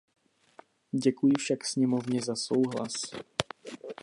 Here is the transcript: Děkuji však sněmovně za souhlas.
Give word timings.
Děkuji 0.91 1.33
však 1.37 1.65
sněmovně 1.65 2.21
za 2.21 2.35
souhlas. 2.35 2.93